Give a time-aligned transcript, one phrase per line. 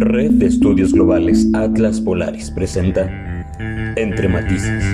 [0.00, 3.10] Red de Estudios Globales Atlas Polaris presenta
[3.96, 4.84] Entre Matices.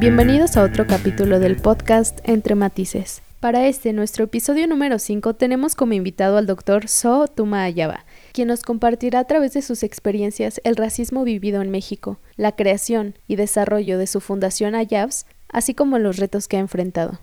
[0.00, 3.22] Bienvenidos a otro capítulo del podcast Entre Matices.
[3.38, 8.48] Para este, nuestro episodio número 5, tenemos como invitado al doctor So Tuma Ayaba, quien
[8.48, 13.36] nos compartirá a través de sus experiencias el racismo vivido en México, la creación y
[13.36, 17.18] desarrollo de su fundación Ayabs, así como los retos que ha enfrentado.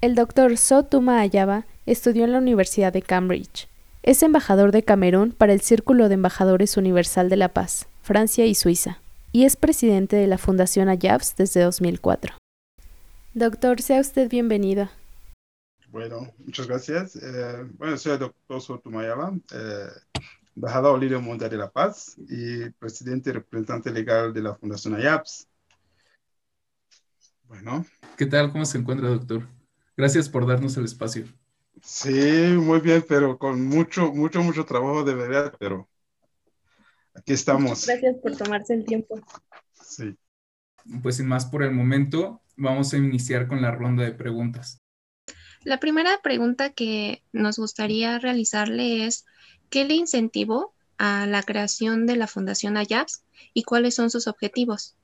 [0.00, 3.68] El doctor So Tuma Ayaba estudió en la Universidad de Cambridge.
[4.02, 8.54] Es embajador de Camerún para el Círculo de Embajadores Universal de la Paz, Francia y
[8.54, 9.00] Suiza,
[9.32, 12.34] y es presidente de la Fundación Ayabs desde 2004.
[13.32, 14.90] Doctor, sea usted bienvenido.
[15.94, 17.14] Bueno, muchas gracias.
[17.14, 19.86] Eh, bueno, soy el doctor Sotumayaba, eh,
[20.56, 25.46] embajador líder mundial de la paz y presidente y representante legal de la Fundación AYAPS.
[27.44, 27.86] Bueno.
[28.16, 28.50] ¿Qué tal?
[28.50, 29.46] ¿Cómo se encuentra, doctor?
[29.96, 31.26] Gracias por darnos el espacio.
[31.80, 35.88] Sí, muy bien, pero con mucho, mucho, mucho trabajo de verdad, pero
[37.14, 37.86] aquí estamos.
[37.86, 39.20] gracias por tomarse el tiempo.
[39.80, 40.18] Sí.
[41.04, 44.83] Pues sin más por el momento, vamos a iniciar con la ronda de preguntas.
[45.64, 49.24] La primera pregunta que nos gustaría realizarle es,
[49.70, 54.94] ¿qué le incentivó a la creación de la Fundación AYAPS y cuáles son sus objetivos?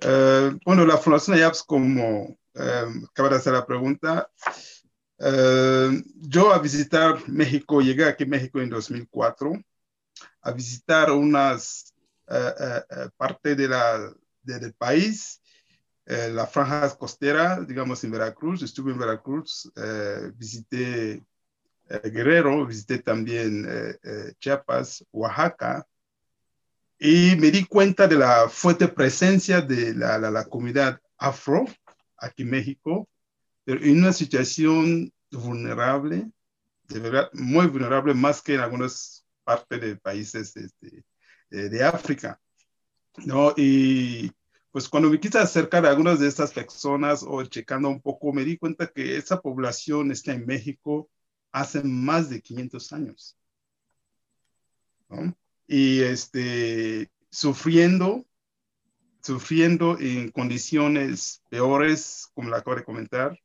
[0.00, 4.28] Eh, bueno, la Fundación AYAPS, como eh, acaba de hacer la pregunta,
[5.20, 9.52] eh, yo a visitar México, llegué aquí a México en 2004,
[10.42, 11.94] a visitar unas
[13.16, 13.68] partes de
[14.42, 15.41] del país
[16.06, 18.62] eh, la franja costera, digamos, en Veracruz.
[18.62, 21.22] Estuve en Veracruz, eh, visité
[21.88, 23.66] eh, Guerrero, visité también
[24.40, 25.86] Chiapas, Oaxaca,
[26.98, 31.64] y me di cuenta de la fuerte presencia de la, comunidad afro
[32.16, 33.08] aquí en México,
[33.64, 36.30] pero en una situación vulnerable,
[37.32, 41.04] muy vulnerable, más que en algunas partes de países de, este,
[41.50, 42.40] de África.
[43.24, 43.52] ¿no?
[43.56, 44.32] Y
[44.72, 48.44] pues cuando me quise acercar a algunas de estas personas o checando un poco, me
[48.44, 51.10] di cuenta que esa población está en México
[51.52, 53.38] hace más de 500 años.
[55.10, 55.36] ¿no?
[55.66, 58.24] Y este, sufriendo,
[59.22, 63.38] sufriendo en condiciones peores, como la acabo de comentar,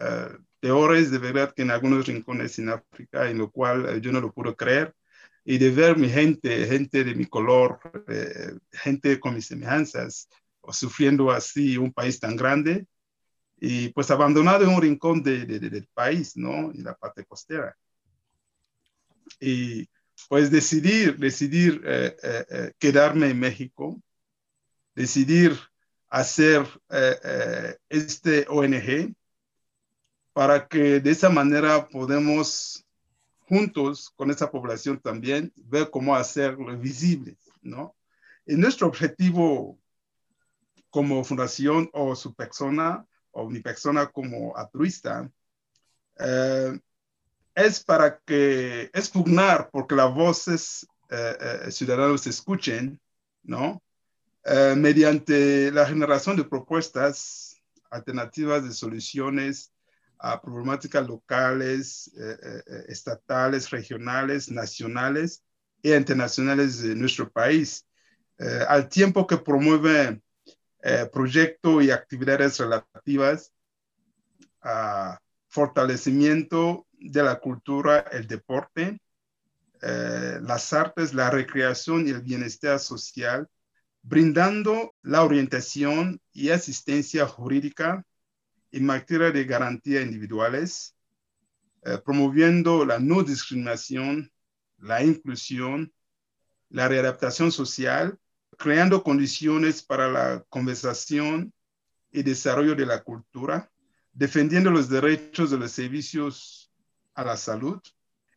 [0.00, 4.10] uh, peores de verdad que en algunos rincones en África, en lo cual uh, yo
[4.10, 4.92] no lo puedo creer,
[5.44, 10.28] y de ver mi gente, gente de mi color, eh, gente con mis semejanzas,
[10.72, 12.86] sufriendo así un país tan grande
[13.58, 16.70] y pues abandonado en un rincón de, del país, ¿no?
[16.72, 17.76] En la parte costera.
[19.40, 19.88] Y
[20.28, 24.00] pues decidir, decidir eh, eh, eh, quedarme en México,
[24.94, 25.58] decidir
[26.08, 26.64] hacer
[27.88, 29.14] este ONG
[30.32, 32.84] para que de esa manera podemos
[33.48, 37.96] juntos con esa población también ver cómo hacerlo visible, ¿no?
[38.46, 39.78] Y nuestro objetivo
[40.94, 45.28] como fundación o su persona o mi persona como altruista,
[46.20, 46.78] eh,
[47.52, 53.00] es para que, es pugnar porque las voces eh, eh, ciudadanos se escuchen,
[53.42, 53.82] ¿no?
[54.76, 57.56] mediante la generación de propuestas
[57.90, 59.72] alternativas de soluciones
[60.18, 62.12] a problemáticas locales,
[62.86, 65.42] estatales, regionales, nacionales
[65.82, 67.86] e internacionales de nuestro país,
[68.68, 70.20] al tiempo que promueve
[70.86, 73.54] eh, proyectos y actividades relativas
[74.60, 75.18] a
[75.48, 79.00] fortalecimiento de la cultura, el deporte,
[79.80, 83.48] eh, las artes, la recreación y el bienestar social,
[84.02, 88.04] brindando la orientación y asistencia jurídica
[88.70, 90.94] en materia de garantía individuales,
[91.84, 94.30] eh, promoviendo la no discriminación,
[94.76, 95.94] la inclusión,
[96.68, 98.18] la readaptación social
[98.56, 101.52] creando condiciones para la conversación
[102.10, 103.70] y desarrollo de la cultura,
[104.12, 106.72] defendiendo los derechos de los servicios
[107.14, 107.80] a la salud,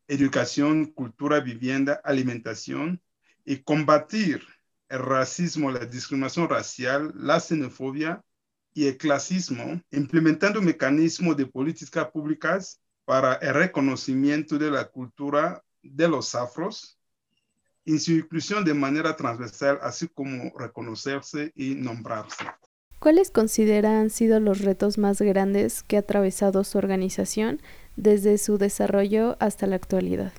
[0.07, 3.01] educación, cultura, vivienda, alimentación
[3.45, 4.41] y combatir
[4.89, 8.23] el racismo, la discriminación racial, la xenofobia
[8.73, 16.07] y el clasismo, implementando mecanismos de políticas públicas para el reconocimiento de la cultura de
[16.07, 16.96] los afros,
[17.87, 22.45] en su inclusión de manera transversal, así como reconocerse y nombrarse.
[22.99, 27.61] ¿Cuáles considera han sido los retos más grandes que ha atravesado su organización
[27.95, 30.33] desde su desarrollo hasta la actualidad?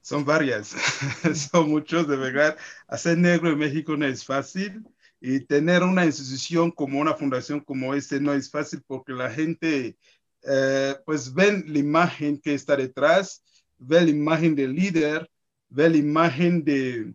[0.00, 0.68] Son varias,
[1.34, 2.56] son muchos, de verdad.
[2.88, 4.84] Hacer negro en México no es fácil
[5.20, 9.96] Y tener una institución como una fundación como este no es fácil porque la gente
[10.42, 13.42] eh, pues ven la imagen que está detrás,
[13.78, 15.28] ve la imagen del líder,
[15.68, 17.12] ve la imagen de,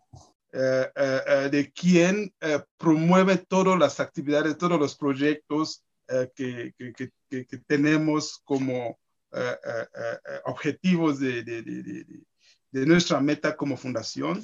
[0.54, 2.34] eh, eh, de quien
[2.78, 5.84] promueve todas las actividades, todos los proyectos
[6.36, 9.00] que, que, tenemos como
[10.44, 12.06] objetivos de, de, de,
[12.72, 14.44] de, nuestra meta como fundación.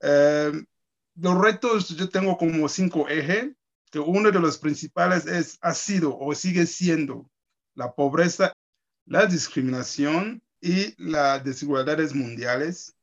[0.00, 3.50] los retos yo tengo como cinco ejes,
[3.90, 7.28] que uno de los principales es, ha sido o sigue siendo
[7.74, 8.52] la pobreza,
[9.04, 12.94] la discriminación y las desigualdades mundiales,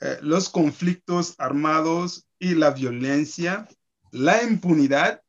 [0.00, 3.68] eh, los conflictos armados y la violencia,
[4.10, 5.22] la impunidad,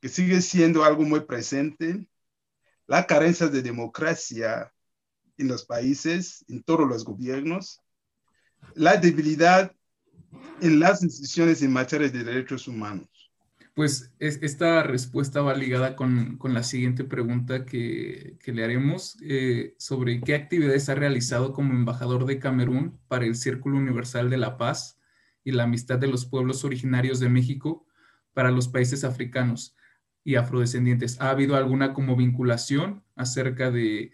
[0.00, 2.06] que sigue siendo algo muy presente,
[2.86, 4.72] la carencia de democracia
[5.36, 7.80] en los países, en todos los gobiernos,
[8.74, 9.72] la debilidad
[10.60, 13.08] en las instituciones en materia de derechos humanos.
[13.78, 20.34] Pues esta respuesta va ligada con, la siguiente pregunta que, le haremos eh, sobre qué
[20.34, 24.98] actividades ha realizado como embajador de Camerún para el Círculo Universal de la Paz
[25.44, 27.86] y la Amistad de los Pueblos Originarios de México
[28.34, 29.76] para los países africanos
[30.24, 31.20] y afrodescendientes.
[31.20, 34.10] ¿Ha habido alguna como vinculación acerca de,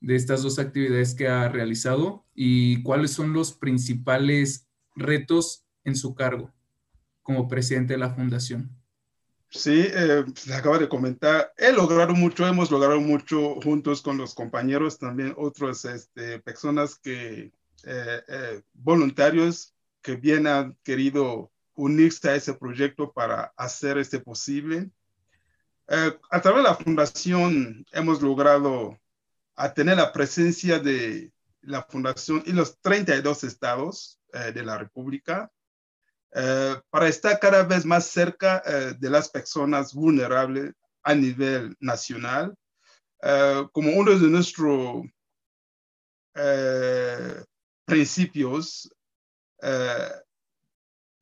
[0.00, 6.16] de estas dos actividades que ha realizado y cuáles son los principales retos en su
[6.16, 6.52] cargo
[7.22, 8.83] como presidente de la fundación?
[9.54, 14.34] Sí, eh, se acaba de comentar, he logrado mucho, hemos logrado mucho juntos con los
[14.34, 17.52] compañeros, también otras este, personas que,
[17.86, 24.90] eh, eh, voluntarios que bien han querido unirse a ese proyecto para hacer este posible.
[25.88, 28.98] Eh, a través de la fundación hemos logrado
[29.76, 31.30] tener la presencia de
[31.60, 35.52] la fundación y los 32 estados de la República
[36.36, 40.72] eh, para estar cada vez más cerca eh, de las personas vulnerables
[41.04, 42.56] a nivel nacional,
[43.22, 45.04] eh, como uno de nuestros
[47.84, 48.90] principios,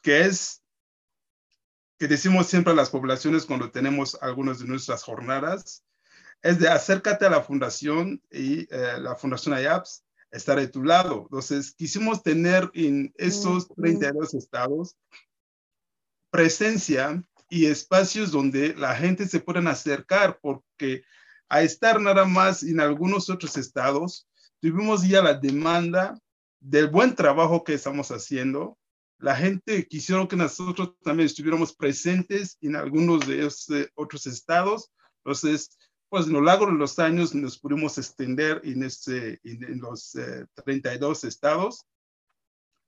[0.02, 0.38] que
[1.98, 5.84] decimos siempre a las poblaciones cuando tenemos algunas de nuestras jornadas,
[6.40, 11.22] es de acércate a la fundación y la Fundación IAPS estar de tu lado.
[11.22, 14.96] Entonces, quisimos tener en esos 32 estados
[16.32, 21.02] presencia y espacios donde la gente se pueda acercar, porque
[21.50, 24.26] a estar nada más en algunos otros estados,
[24.58, 26.18] tuvimos ya la demanda
[26.58, 28.78] del buen trabajo que estamos haciendo.
[29.18, 34.90] La gente quisieron que nosotros también estuviéramos presentes en algunos de esos otros estados.
[35.18, 35.76] Entonces,
[36.12, 40.14] pues en lo largo de los años nos pudimos extender en, este, en, los
[40.62, 41.86] 32 eh, estados.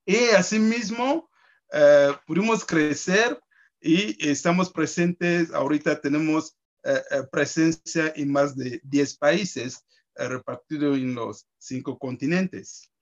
[0.04, 1.30] Y asimismo,
[1.72, 3.40] eh, pudimos crecer
[3.80, 7.00] y estamos presentes, ahorita tenemos eh,
[7.32, 12.92] presencia en más de 10 países repartidos en los cinco continentes.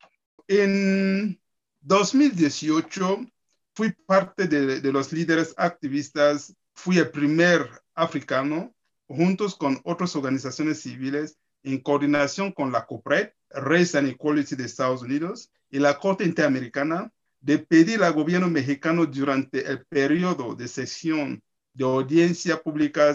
[0.47, 1.43] En
[1.81, 3.27] 2018
[3.75, 8.73] fui parte de, de los líderes activistas, fui el primer africano
[9.15, 15.03] juntos con otras organizaciones civiles en coordinación con la COPRED, Race and Equality de Estados
[15.03, 21.43] Unidos y la Corte Interamericana, de pedir al gobierno mexicano durante el periodo de sesión
[21.75, 23.15] de audiencia pública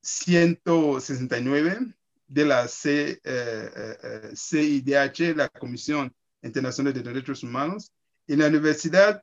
[0.00, 1.94] 169 eh,
[2.26, 7.90] de la C, eh, CIDH, eh, la Comisión Internacional de Derechos Humanos,
[8.26, 9.22] en la Universidad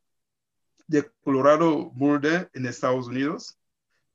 [0.87, 3.57] de Colorado Boulder en Estados Unidos,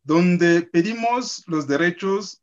[0.06, 2.40] donde pedimos los derechos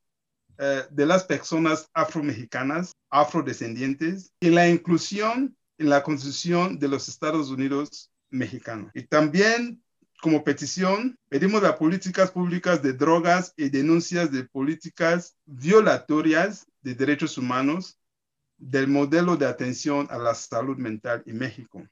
[0.58, 7.50] eh, de las personas afromexicanas, afrodescendientes y la inclusión en la Constitución de los Estados
[7.50, 8.92] Unidos mexicanos.
[8.94, 9.82] Y también
[10.22, 17.38] como petición, pedimos las políticas públicas de drogas y denuncias de políticas violatorias de derechos
[17.38, 17.98] humanos
[18.58, 21.86] del modelo de atención a la salud mental en México.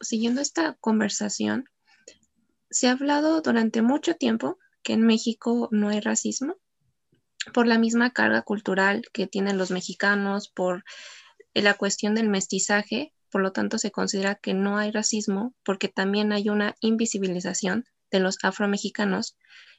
[0.00, 1.66] Siguiendo esta conversación,
[2.70, 6.56] se ha hablado durante mucho tiempo que en México no hay racismo
[7.52, 10.84] por la misma carga cultural que tienen los mexicanos, por
[11.54, 16.32] la cuestión del mestizaje, por lo tanto se considera que no hay racismo porque también
[16.32, 19.36] hay una invisibilización de los afromexicanos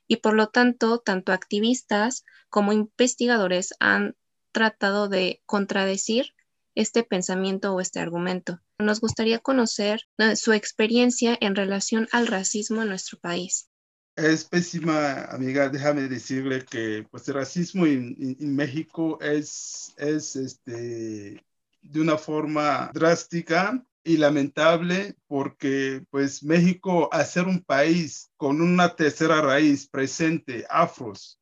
[0.08, 4.16] y por lo tanto tanto activistas como investigadores han
[4.52, 6.34] tratado de contradecir
[6.76, 8.60] este pensamiento o este argumento.
[8.80, 13.70] Nos gustaría conocer eh, su experiencia en relación al racismo en nuestro país.
[14.16, 15.70] Es pésima, amiga.
[15.70, 21.44] Déjame decirle que pues, el racismo en, México es, es este,
[21.82, 28.96] de una forma drástica y lamentable porque pues México, al ser un país con una
[28.96, 31.40] tercera raíz presente, afros,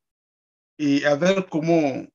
[0.77, 2.07] y a ver cómo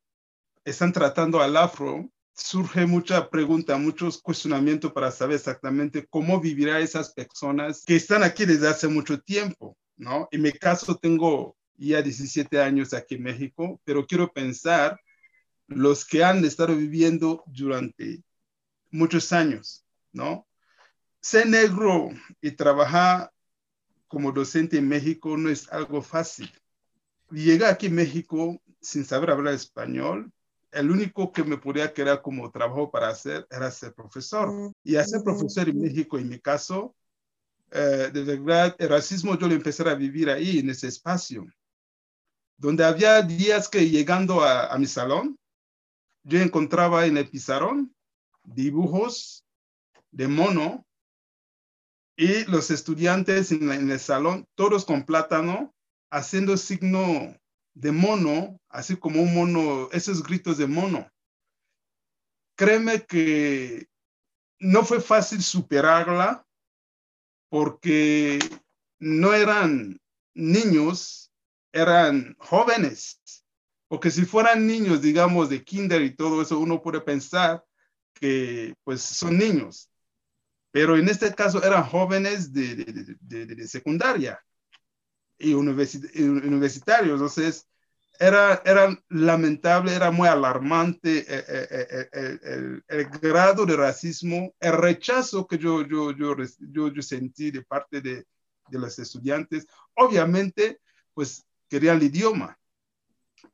[0.65, 7.13] están tratando al afro, surge mucha pregunta, muchos cuestionamientos para saber exactamente cómo vivirá esas
[7.13, 10.29] personas que están aquí desde hace mucho tiempo, ¿no?
[10.31, 15.01] En mi caso tengo ya 17 años aquí en México, pero quiero pensar
[15.67, 18.23] los que han estado viviendo durante
[18.91, 20.47] muchos años, ¿no?
[21.21, 22.11] Ser negro
[22.41, 23.31] y trabajar
[24.07, 26.51] como docente en México no es algo fácil.
[27.31, 30.33] Llegué aquí a México sin saber hablar español.
[30.71, 34.73] El único que me podía quedar como trabajo para hacer era ser profesor.
[34.85, 36.95] Y hacer profesor en México, en mi caso,
[37.71, 41.47] eh, de verdad, el racismo yo lo empecé a vivir ahí, en ese espacio,
[42.57, 45.39] donde había días que llegando a, mi salón,
[46.23, 47.95] yo encontraba en el pizarrón
[48.45, 49.45] dibujos
[50.11, 50.87] de mono
[52.17, 55.75] y los estudiantes en, en, el salón, todos con plátano,
[56.11, 57.37] haciendo signo
[57.75, 61.11] de mono, así como un mono, esos gritos de mono.
[62.57, 63.87] Créeme que
[64.59, 66.46] no fue fácil superarla
[67.57, 68.39] porque
[68.99, 69.99] no eran
[70.35, 71.33] niños,
[71.73, 73.23] eran jóvenes.
[73.89, 77.65] Porque si fueran niños, digamos, de kinder y todo eso, uno puede pensar
[78.13, 79.91] que pues son niños.
[80.71, 84.39] Pero en este caso eran jóvenes de, de, de, de secundaria
[85.39, 87.15] y universitarios.
[87.15, 87.67] Entonces,
[88.19, 94.73] era, era lamentable, era muy alarmante eh, eh, eh, el, el, grado de racismo, el
[94.73, 96.37] rechazo que yo, yo, yo,
[96.71, 98.27] yo, yo sentí de parte de,
[98.69, 99.67] de los estudiantes.
[99.95, 100.81] Obviamente,
[101.15, 102.59] pues querían el idioma,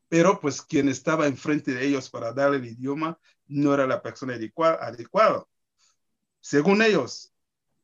[0.09, 4.35] pero pues quien estaba enfrente de ellos para darle el idioma no era la persona
[4.35, 5.45] adecuada,
[6.41, 7.33] según ellos.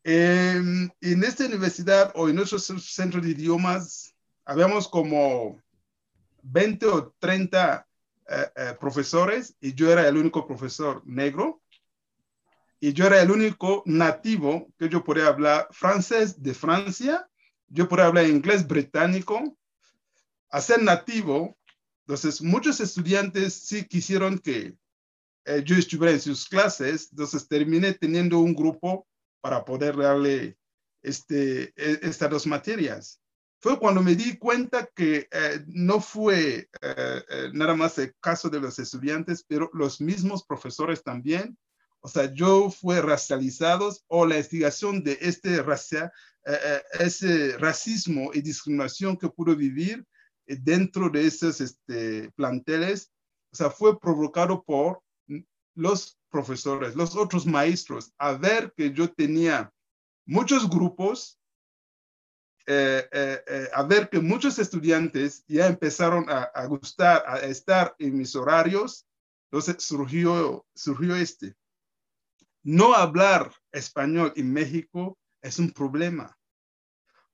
[0.04, 5.60] En, en esta universidad o en nuestro centro de idiomas, habíamos como
[6.50, 7.86] 20 o 30
[8.30, 11.62] eh, eh, profesores y yo era el único profesor negro.
[12.80, 17.28] Y yo era el único nativo que yo podía hablar francés de Francia,
[17.66, 19.56] yo podía hablar inglés británico,
[20.50, 21.56] a ser nativo.
[22.06, 24.76] Entonces, muchos estudiantes sí quisieron que
[25.44, 29.06] eh, yo estuviera en sus clases, entonces terminé teniendo un grupo
[29.40, 30.56] para poder darle
[31.02, 33.20] este, e, estas dos materias
[33.60, 38.48] fue cuando me di cuenta que eh, no fue eh, eh, nada más el caso
[38.48, 41.58] de los estudiantes, pero los mismos profesores también.
[42.00, 46.12] O sea, yo fui racializados o la investigación de este racia,
[46.98, 50.06] ese racismo y discriminación que pudo vivir
[50.46, 53.10] dentro de esos este, planteles,
[53.52, 55.02] o sea, fue provocado por
[55.74, 59.70] los profesores, los otros maestros, a ver que yo tenía
[60.24, 61.37] muchos grupos
[62.70, 68.18] eh, eh, eh, a ver que muchos estudiantes ya empezaron a, gustar, a estar en
[68.18, 69.06] mis horarios,
[69.50, 70.66] entonces surgió,
[71.16, 71.56] este.
[72.62, 76.36] No hablar español en México es un problema,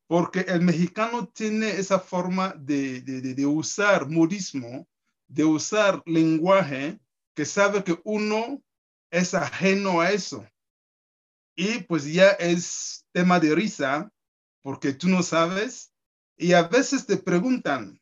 [0.06, 4.86] porque el mexicano tiene esa forma de, de usar modismo,
[5.26, 7.00] de usar lenguaje
[7.34, 8.62] que sabe que uno
[9.10, 10.46] es ajeno a eso.
[11.56, 14.13] Y pues ya es tema de risa
[14.64, 15.92] porque tú no sabes.
[16.36, 18.00] Y a veces te preguntan,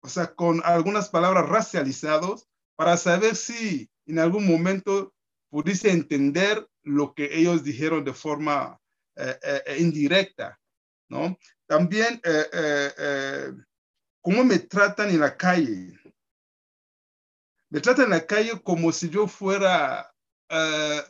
[0.00, 5.14] o sea, con algunas palabras racializadas, para saber si en algún momento
[5.50, 8.80] pudiste entender lo que ellos dijeron de forma
[9.14, 10.58] eh, eh, indirecta,
[11.08, 11.38] ¿no?
[11.66, 12.46] También, eh,
[12.98, 13.52] eh,
[14.20, 16.00] cómo me tratan en la calle.
[17.70, 20.10] Me tratan en la calle como si yo fuera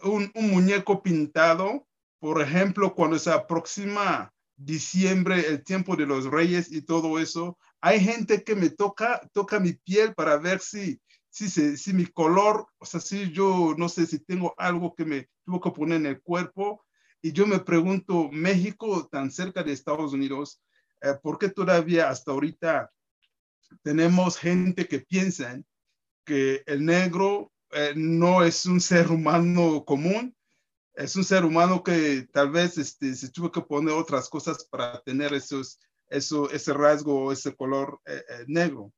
[0.03, 1.87] un, un muñeco pintado,
[2.19, 8.01] por ejemplo, cuando se aproxima diciembre, el tiempo de los reyes y todo eso, hay
[8.01, 12.87] gente que me toca, toca mi piel para ver si, si, si mi color, o
[12.87, 16.23] sea, si yo no sé si tengo algo que me tuvo que poner en el
[16.23, 16.85] cuerpo.
[17.21, 20.63] Y yo me pregunto, México tan cerca de Estados Unidos,
[21.03, 22.91] eh, ¿por qué todavía hasta ahorita
[23.83, 25.61] tenemos gente que piensa
[26.25, 30.35] que el negro eh, no es un ser humano común,
[30.95, 35.01] es un ser humano que tal vez este, se tuvo que poner otras cosas para
[35.03, 38.93] tener esos, eso, ese rasgo, ese color eh, eh, negro.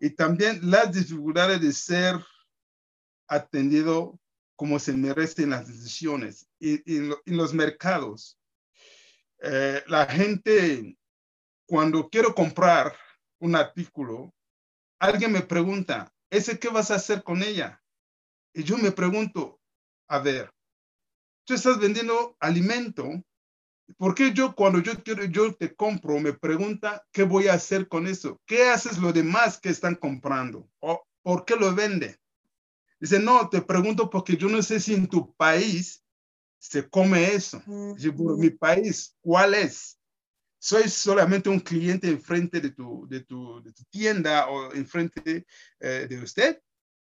[0.00, 2.16] Y también las dificultades de ser
[3.26, 4.18] atendido
[4.56, 8.38] como se merece en las decisiones y, y en los mercados.
[9.42, 10.98] Eh, la gente,
[11.66, 12.94] cuando quiero comprar
[13.38, 14.34] un artículo,
[14.98, 17.82] alguien me pregunta, ¿ese qué vas a hacer con ella?
[18.52, 19.58] Y yo me pregunto,
[20.08, 20.52] a ver,
[21.50, 23.10] tú estás vendiendo alimento.
[23.96, 27.88] ¿Por qué yo cuando yo quiero, yo te compro, me pregunta qué voy a hacer
[27.88, 28.40] con eso?
[28.46, 30.70] ¿Qué haces los demás que están comprando?
[30.78, 32.16] ¿O por qué lo vende?
[33.00, 36.04] Dice, no, te pregunto porque yo no sé si en tu país
[36.60, 37.60] se come eso.
[37.96, 39.98] Dice, por mi país, ¿cuál es?
[40.60, 45.44] Soy solamente un cliente enfrente de tu, de tu, de tu tienda o enfrente
[45.80, 46.60] eh, de usted.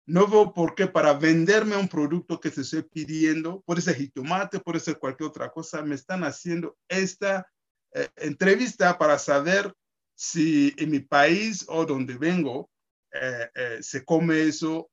[0.06, 4.60] No veo por qué para venderme un producto que se estoy pidiendo, puede ser jitomate,
[4.60, 7.48] puede ser cualquier otra cosa, me están haciendo esta
[7.94, 9.74] eh, entrevista para saber
[10.16, 12.70] si en mi país o donde vengo
[13.14, 14.90] eh, se come eso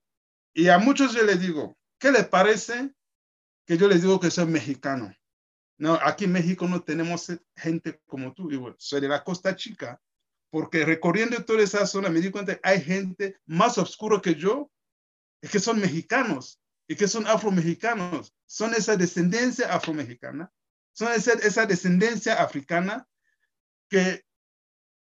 [0.58, 2.90] y a muchos yo les digo, ¿qué les parece
[3.64, 5.14] que yo les digo que soy mexicano?
[5.78, 8.48] No, aquí en México no tenemos gente como tú.
[8.48, 10.00] Digo, soy de la Costa Chica,
[10.50, 14.68] porque recorriendo toda esa zona me di cuenta que hay gente más oscura que yo,
[15.42, 20.50] y que son mexicanos, y que son afromexicanos, son esa descendencia afromexicana,
[20.92, 23.06] son esa, esa descendencia africana
[23.88, 24.24] que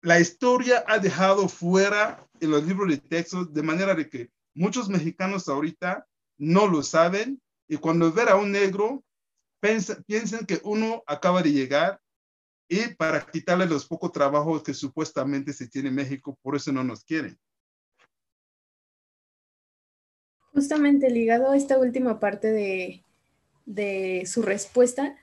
[0.03, 4.89] la historia ha dejado fuera en los libros de texto, de manera de que Muchos
[4.89, 9.05] mexicanos ahorita no lo saben y cuando ven a un negro
[9.61, 12.01] piensan que uno acaba de llegar
[12.67, 16.83] y para quitarle los pocos trabajos que supuestamente se tiene en México, por eso no
[16.83, 17.39] nos quieren.
[20.57, 23.05] Justamente ligado a esta última parte de,
[23.67, 25.15] de su respuesta,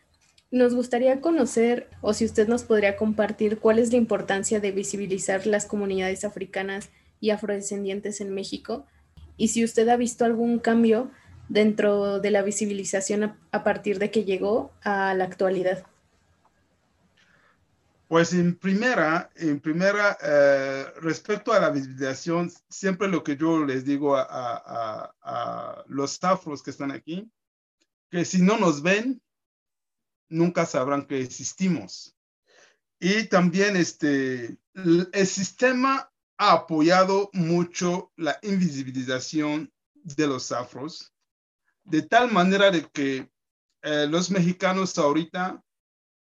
[0.52, 5.48] nos gustaría conocer, o si usted nos podría compartir, cuál es la importancia de visibilizar
[5.48, 8.86] las comunidades africanas y afrodescendientes en México
[9.36, 11.10] y si usted ha visto algún cambio
[11.50, 15.84] dentro de la visibilización a, partir de que llegó a la actualidad.
[18.13, 23.86] Pues en primera, en primera, eh, respecto a la visibilización, siempre lo que yo les
[23.86, 27.27] digo a, a, a, los afros que están aquí,
[28.12, 29.20] que si no nos ven,
[30.29, 32.15] nunca sabrán que existimos.
[33.00, 41.12] Y también este, el sistema ha apoyado mucho la invisibilización de los afros,
[41.84, 43.32] de tal manera de que
[43.82, 45.62] eh, los mexicanos ahorita,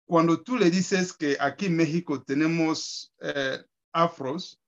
[0.07, 4.61] cuando tú le dices que aquí en México tenemos eh, afros,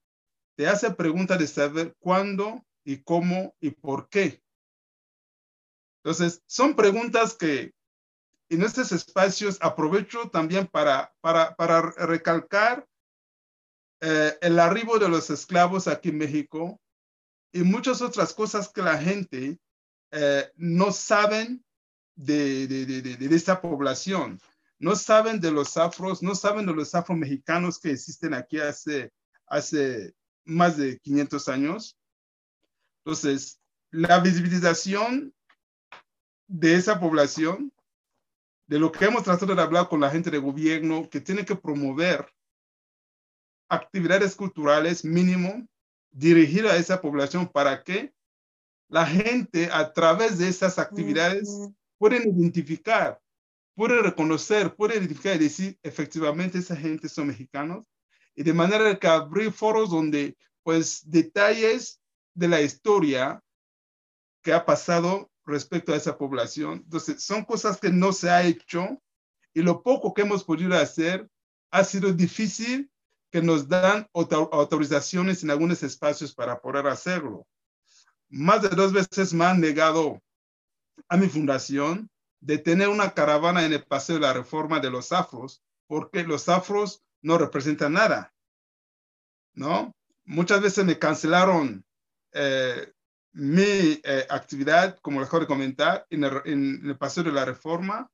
[0.55, 4.41] te hace pregunta de saber cuándo y cómo y por qué.
[6.03, 7.73] Entonces, son preguntas que
[8.49, 12.87] en estos espacios aprovecho también para, para, para recalcar
[14.01, 16.79] eh, el arribo de los esclavos aquí en México
[17.51, 19.59] y muchas otras cosas que la gente
[20.11, 21.63] eh, no saben
[22.15, 24.39] de, de, de, de, esta población.
[24.79, 29.11] No saben de los afros, no saben de los afromexicanos que existen aquí hace,
[29.47, 30.13] hace
[30.45, 31.97] más de 500 años.
[33.03, 33.59] Entonces,
[33.91, 35.33] la visibilización
[36.47, 37.71] de esa población,
[38.67, 41.55] de lo que hemos tratado de hablar con la gente de gobierno, que tiene que
[41.55, 42.27] promover
[43.69, 45.67] actividades culturales mínimo
[46.11, 48.13] dirigir a esa población para que
[48.89, 51.49] la gente a través de esas actividades
[51.97, 53.19] pueden identificar,
[53.77, 57.85] pueden reconocer, pueden identificar y decir efectivamente esa gente son mexicanos
[58.33, 62.01] y de manera que abrir foros donde pues detalles
[62.33, 63.39] de la historia
[64.41, 66.81] que ha pasado respecto a esa población.
[66.85, 68.99] Entonces, son cosas que no se ha hecho
[69.53, 71.29] y lo poco que hemos podido hacer
[71.69, 72.89] ha sido difícil
[73.31, 77.45] que nos dan autorizaciones en algunos espacios para poder hacerlo.
[78.27, 80.19] Más de dos veces me han negado
[81.07, 82.09] a mi fundación
[82.47, 86.47] de tener una caravana en el Paseo de la Reforma de los Afros, porque los
[86.47, 88.33] Afros no representan nada,
[89.53, 89.93] ¿no?
[90.23, 91.83] Muchas veces me cancelaron
[92.31, 92.93] eh,
[93.33, 97.43] mi eh, actividad, como les acabo de comentar, en el, en el Paseo de la
[97.43, 98.09] Reforma,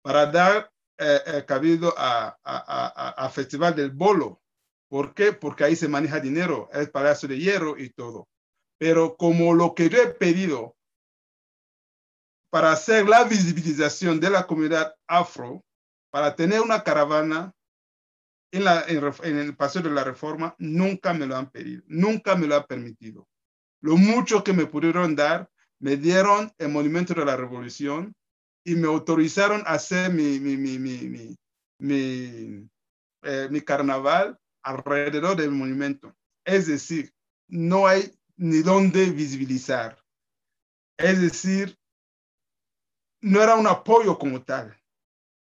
[0.00, 4.40] para dar eh, eh, cabido a, a, a, Festival del Bolo.
[4.88, 5.34] ¿Por qué?
[5.34, 8.28] Porque ahí se maneja dinero, el Palacio de Hierro y todo.
[8.78, 10.77] Pero como lo que yo he pedido
[12.50, 15.64] para hacer la visibilización de la comunidad afro,
[16.10, 17.52] para tener una caravana
[18.50, 22.46] en, la, en, el Paseo de la Reforma, nunca me lo han pedido, nunca me
[22.46, 23.28] lo han permitido.
[23.80, 28.14] Lo mucho que me pudieron dar, me dieron el Monumento de la Revolución,
[28.68, 31.36] y me autorizaron a hacer mi, mi, mi, mi,
[31.78, 32.68] mi,
[33.22, 36.14] eh, carnaval alrededor del monumento.
[36.44, 37.10] Es decir,
[37.48, 39.98] no hay ni dónde visibilizar.
[40.98, 41.78] Es decir,
[43.20, 44.76] no era un apoyo como tal.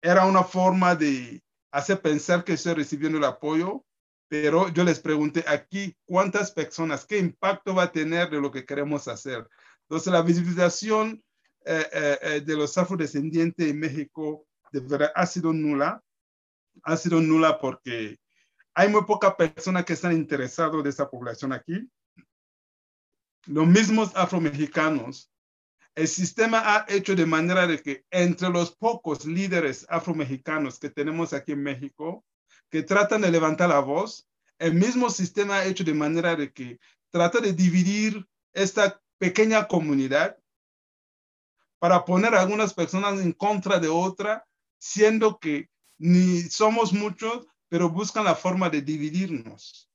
[0.01, 3.83] Era una forma de hacer pensar que estoy recibiendo el apoyo,
[4.27, 8.65] pero yo les pregunté aquí cuántas personas, qué impacto va a tener de lo que
[8.65, 9.47] queremos hacer.
[9.83, 11.23] Entonces, la visibilización
[11.65, 16.03] de los afrodescendientes en México de verdad ha sido nula.
[16.83, 18.19] Ha sido nula porque
[18.73, 21.89] hay muy pocas personas que están interesadas de esa población aquí.
[23.45, 25.31] Los mismos afromexicanos.
[25.95, 31.33] El sistema ha hecho de manera de que entre los pocos líderes afromexicanos que tenemos
[31.33, 32.25] aquí en México,
[32.71, 34.27] que tratan de levantar la voz,
[34.57, 36.79] el mismo sistema ha hecho de manera de que
[37.11, 40.37] trata de dividir esta pequeña comunidad
[41.77, 44.47] para poner a algunas personas en contra de otra,
[44.79, 49.91] siendo que ni somos muchos, pero buscan la forma de dividirnos.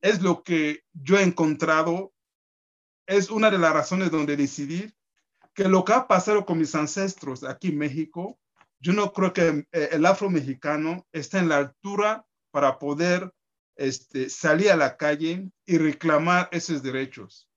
[0.00, 2.14] Es lo que yo he encontrado,
[3.06, 4.94] es una de las razones donde decidir
[5.54, 8.38] que lo que ha pasado con mis ancestros aquí en México,
[8.80, 13.32] yo no creo que eh, el afro mexicano está en la altura para poder
[13.76, 17.48] este, salir a la calle y reclamar esos derechos.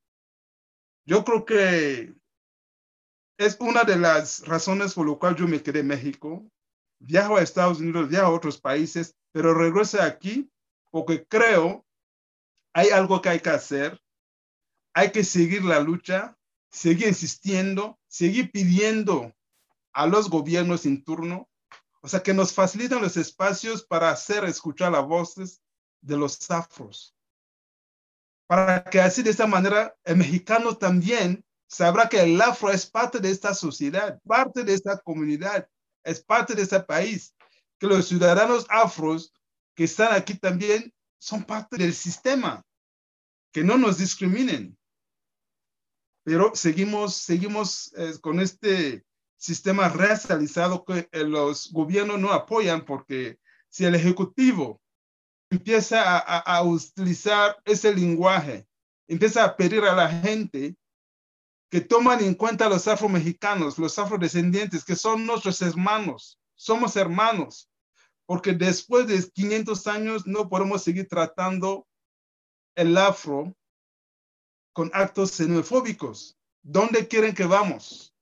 [1.05, 2.13] Yo creo que
[3.37, 6.49] es una de las razones por lo cual yo me quedé en México.
[6.99, 10.49] Viajo a Estados Unidos, viajo a otros países pero regreso aquí
[10.91, 11.85] porque creo
[12.73, 14.01] hay algo que hay que hacer,
[14.93, 16.37] hay que seguir la lucha,
[16.71, 19.33] seguir insistiendo, seguir pidiendo
[19.93, 21.49] a los gobiernos en turno,
[22.01, 25.61] o sea, que nos faciliten los espacios para hacer escuchar las voces
[26.01, 27.15] de los afros,
[28.47, 33.19] para que así de esta manera el mexicano también sabrá que el afro es parte
[33.19, 35.67] de esta sociedad, parte de esta comunidad,
[36.03, 37.33] es parte de este país
[37.79, 39.33] que los ciudadanos afros
[39.75, 42.63] que están aquí también son parte del sistema,
[43.51, 44.77] que no nos discriminen.
[46.25, 49.05] Pero seguimos, seguimos eh, con este
[49.37, 53.37] sistema racializado que eh, los gobiernos no apoyan porque
[53.69, 54.81] si el Ejecutivo
[55.51, 58.67] empieza a, a, utilizar ese lenguaje,
[59.07, 60.75] empieza a pedir a la gente
[61.69, 67.69] que toman en cuenta a los afromexicanos, los afrodescendientes, que son nuestros hermanos, somos hermanos,
[68.25, 71.85] porque después de 500 años no podemos seguir tratando
[72.75, 73.55] el afro
[74.75, 76.37] con actos xenofóbicos.
[76.61, 78.13] ¿Dónde quieren que vamos?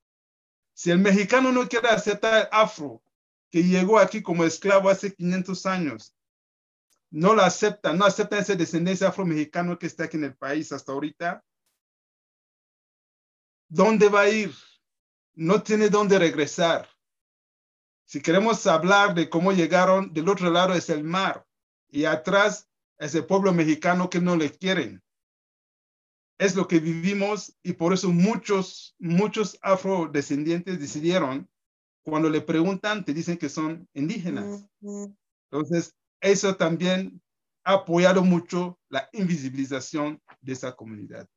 [0.74, 3.02] Si el mexicano no quiere aceptar el afro,
[3.50, 6.16] que llegó aquí como esclavo hace 500 años,
[7.10, 10.92] no lo acepta, no acepta esa descendencia afro-mexicana que está aquí en el país hasta
[10.92, 11.44] ahorita,
[13.68, 14.54] ¿dónde va a ir?
[15.34, 16.88] No tiene dónde regresar.
[18.06, 21.48] Si queremos hablar de cómo llegaron, del otro lado es el mar
[21.90, 25.03] y atrás es el pueblo mexicano que no le quieren.
[26.44, 31.48] Es lo que vivimos y por eso muchos, muchos afrodescendientes decidieron,
[32.02, 34.66] cuando le preguntan, te dicen que son indígenas.
[35.50, 37.22] Entonces, eso también
[37.64, 41.30] ha apoyado mucho la invisibilización de esa comunidad.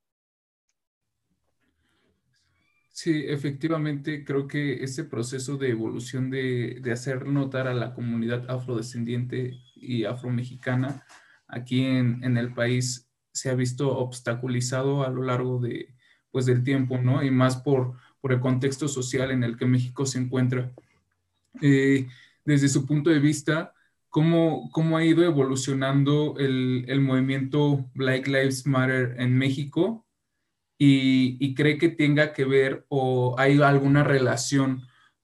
[2.88, 9.52] Sí, efectivamente, creo que ese proceso de evolución de, hacer notar a la comunidad afrodescendiente
[9.76, 11.06] y afromexicana
[11.46, 13.05] aquí en, el país
[13.36, 15.94] se ha visto obstaculizado a lo largo de,
[16.30, 17.22] pues, del tiempo, ¿no?
[17.22, 20.72] Y más por, por el contexto social en el que México se encuentra.
[21.60, 22.08] Eh,
[22.44, 23.74] desde su punto de vista,
[24.08, 30.06] ¿cómo, cómo ha ido evolucionando el, el movimiento Black Lives Matter en México
[30.78, 34.82] y, cree que tenga que ver o hay alguna relación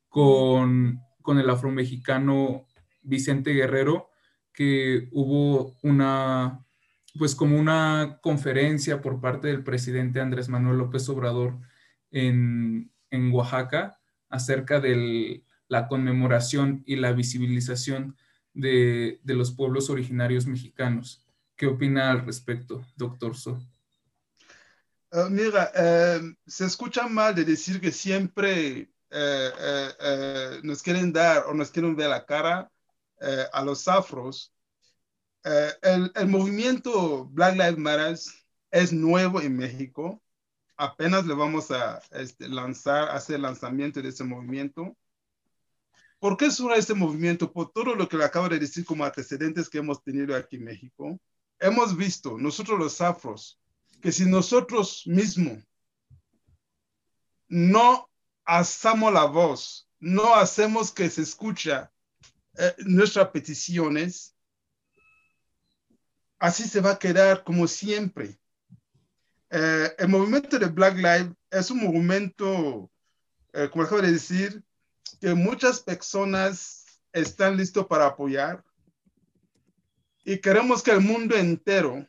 [0.09, 2.66] con, con el afromexicano
[3.03, 4.11] Vicente Guerrero,
[4.53, 6.62] que hubo una,
[7.18, 11.59] pues como una conferencia por parte del presidente Andrés Manuel López Obrador
[12.11, 13.98] en, en Oaxaca
[14.29, 18.16] acerca de la conmemoración y la visibilización
[18.55, 21.27] de, de, los pueblos originarios mexicanos.
[21.57, 23.59] ¿Qué opina al respecto, doctor So?
[25.12, 31.55] Eh, mira, eh, se escucha mal de decir que siempre eh, nos quieren dar o
[31.55, 32.70] nos quieren ver la cara
[33.53, 34.52] a los afros.
[35.45, 38.19] El, el, movimiento Black Lives Matter
[38.71, 40.23] es nuevo en México.
[40.77, 44.97] Apenas le vamos a este, lanzar, hacer lanzamiento de ese movimiento.
[46.19, 47.53] ¿Por qué surge este movimiento?
[47.53, 50.65] Por todo lo que le acabo de decir como antecedentes que hemos tenido aquí en
[50.65, 51.21] México.
[51.59, 53.61] Hemos visto, nosotros los afros,
[54.01, 55.65] que si nosotros mismos
[57.49, 58.09] no
[58.45, 61.93] hacemos la voz, no hacemos que se escucha
[62.57, 64.32] eh, nuestras peticiones,
[66.43, 68.37] así se va a quedar como siempre.
[69.49, 72.91] Eh, el movimiento de Black Lives es un movimiento,
[73.53, 74.61] eh, como acabo de decir,
[75.21, 78.65] que muchas personas están listos para apoyar
[80.25, 82.05] y queremos que el mundo entero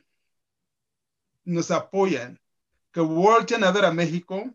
[1.44, 2.40] nos apoyan,
[2.90, 4.52] que vuelvan a ver a México,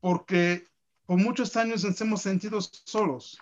[0.00, 0.68] porque
[1.06, 3.38] por muchos años nos hemos sentido solos.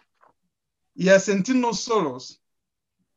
[0.94, 2.43] Y a sentirnos solos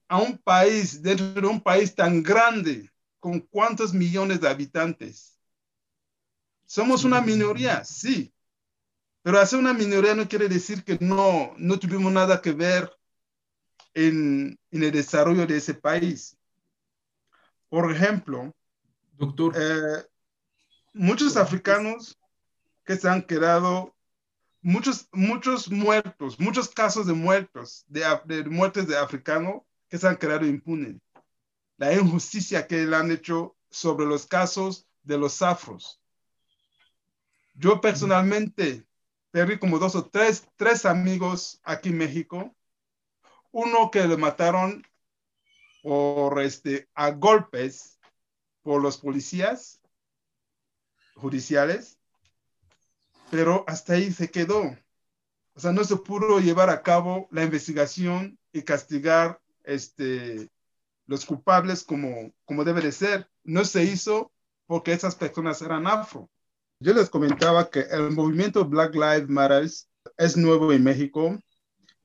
[0.08, 5.40] a un país, dentro de un país tan grande, con cuántos millones de habitantes.
[6.66, 8.34] Somos una minoría, sí,
[9.22, 12.92] pero hacer una minoría no quiere decir que no, no tuvimos nada que ver
[13.94, 16.38] en, en el desarrollo de ese país.
[17.70, 18.54] Por ejemplo,
[19.18, 19.54] Doctor.
[19.58, 20.06] Eh,
[20.94, 22.18] muchos africanos
[22.86, 23.96] que se han quedado,
[24.62, 30.18] muchos, muchos muertos, muchos casos de muertos, de, de muertes de africanos que se han
[30.18, 30.96] quedado impunes.
[31.78, 36.02] La injusticia que le han hecho sobre los casos de los afros.
[37.56, 38.86] Yo personalmente
[39.32, 42.56] perdí como dos o tres, tres amigos aquí en México.
[43.52, 44.86] Uno que le mataron
[45.82, 48.00] por este, a golpes
[48.62, 49.80] por los policías
[51.16, 51.98] judiciales,
[53.32, 54.76] pero hasta ahí se quedó.
[55.54, 60.50] O sea, no se pudo llevar a cabo la investigación y castigar este,
[61.06, 63.30] los culpables como, como debe de ser.
[63.44, 64.32] No se hizo
[64.66, 66.30] porque esas personas eran afro.
[66.80, 69.70] Yo les comentaba que el movimiento Black Lives Matter
[70.18, 71.38] es nuevo en México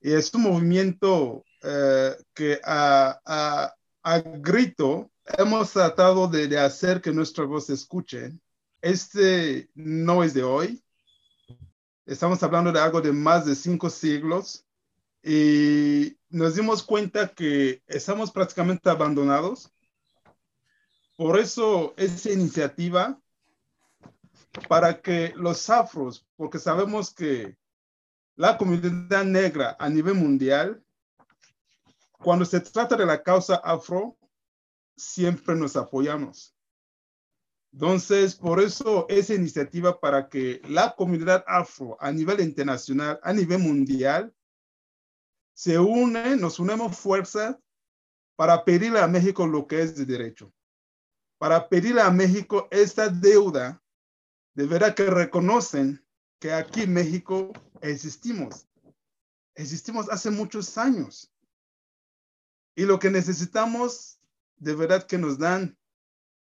[0.01, 7.01] y es un movimiento eh, que a, a, a, grito hemos tratado de, de, hacer
[7.01, 8.33] que nuestra voz se escuche.
[8.81, 10.83] Este no es de hoy.
[12.07, 14.65] Estamos hablando de algo de más de cinco siglos
[15.23, 19.71] y nos dimos cuenta que estamos prácticamente abandonados.
[21.17, 23.21] Por eso esa iniciativa
[24.67, 27.57] para que los afros, porque sabemos que
[28.35, 30.83] la comunidad negra a nivel mundial,
[32.19, 34.17] cuando se trata de la causa afro,
[34.97, 36.57] siempre nos apoyamos.
[37.75, 43.59] Entonces, por eso esa iniciativa para que la comunidad afro a nivel internacional, a nivel
[43.59, 44.35] mundial,
[45.55, 47.57] se une, nos unemos fuerzas
[48.37, 50.53] para pedirle a México lo que es de derecho,
[51.39, 53.83] para pedirle a México esta deuda
[54.55, 56.05] de verdad que reconocen
[56.39, 58.67] que aquí en México existimos.
[59.55, 61.33] Existimos hace muchos años.
[62.75, 64.19] Y lo que necesitamos,
[64.57, 65.77] de verdad que nos dan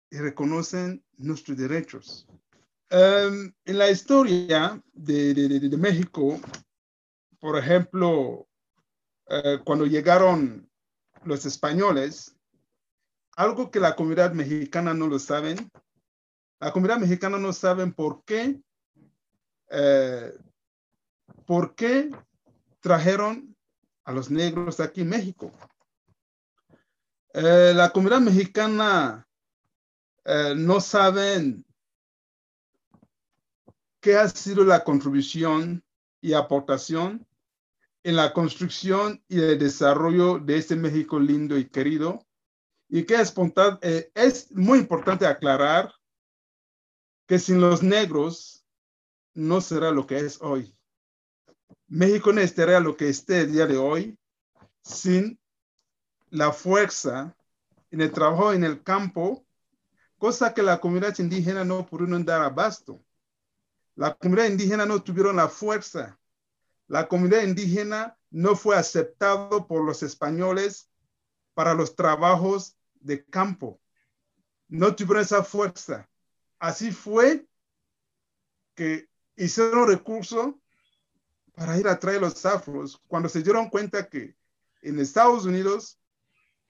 [0.09, 2.27] y reconocen nuestros derechos.
[2.91, 6.39] Um, en la historia de, de, de México,
[7.39, 8.47] por ejemplo,
[9.31, 10.69] uh, cuando llegaron
[11.23, 12.35] los españoles,
[13.35, 15.71] algo que la comunidad mexicana no lo saben,
[16.59, 18.61] la comunidad mexicana no saben por qué,
[19.69, 20.31] eh,
[21.45, 22.11] por qué
[22.81, 23.55] trajeron
[24.03, 25.51] a los negros aquí en México.
[27.33, 29.27] Eh, la comunidad mexicana
[30.25, 31.65] eh, no saben
[33.99, 35.83] qué ha sido la contribución
[36.21, 37.25] y aportación
[38.03, 42.25] en la construcción y el desarrollo de este México lindo y querido.
[42.89, 43.33] Y que es,
[43.81, 45.93] eh, es muy importante aclarar
[47.27, 48.65] que sin los negros
[49.33, 50.75] no será lo que es hoy.
[51.87, 54.17] México no estaría lo que esté el día de hoy
[54.83, 55.39] sin
[56.29, 57.35] la fuerza
[57.91, 59.45] en el trabajo en el campo,
[60.17, 63.03] cosa que la comunidad indígena no pudieron dar abasto.
[63.95, 66.17] La comunidad indígena no tuvieron la fuerza.
[66.91, 70.89] La comunidad indígena no fue aceptado por los españoles
[71.54, 73.80] para los trabajos de campo.
[74.67, 76.10] No tuvieron esa fuerza.
[76.60, 77.47] Así fue
[78.75, 80.60] que hicieron recurso
[81.56, 84.36] para ir a traer los afros cuando se dieron cuenta que
[84.82, 85.97] en Estados Unidos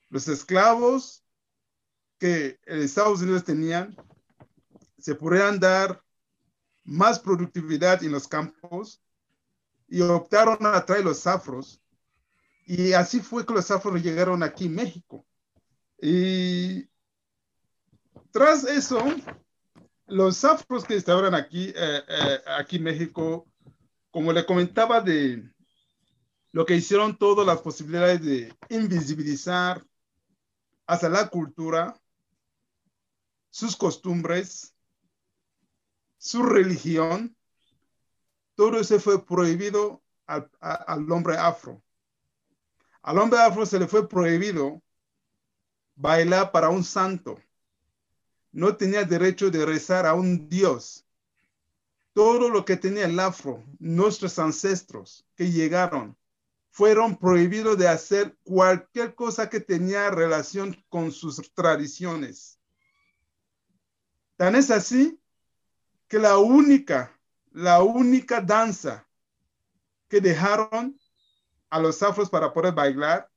[0.08, 1.24] los esclavos
[2.20, 3.96] que Estados Unidos tenían
[5.00, 6.00] se podrían dar
[6.84, 9.02] más productividad en los campos
[9.92, 11.78] y optaron a traer los afros.
[12.64, 15.26] Y así fue que los afros llegaron aquí en México.
[16.00, 16.88] Y
[18.30, 19.04] tras eso,
[20.06, 23.46] los afros que estaban aquí, eh, eh, aquí en México,
[24.10, 25.52] como le comentaba de
[26.52, 29.84] lo que hicieron todas las posibilidades de invisibilizar
[30.86, 31.94] hasta la cultura,
[33.50, 34.74] sus costumbres,
[36.16, 37.36] su religión,
[38.54, 41.82] todo eso fue prohibido al, al hombre afro.
[43.02, 44.82] Al hombre afro se le fue prohibido
[45.94, 47.38] bailar para un santo
[48.52, 51.06] no tenía derecho de rezar a un Dios.
[52.12, 56.16] Todo lo que tenía el afro, nuestros ancestros que llegaron,
[56.70, 62.58] fueron prohibidos de hacer cualquier cosa que tenía relación con sus tradiciones.
[64.36, 65.18] Tan es así
[66.08, 67.11] que la única,
[67.52, 69.06] la única danza
[70.08, 70.98] que dejaron
[71.70, 73.30] a los afros para poder bailar,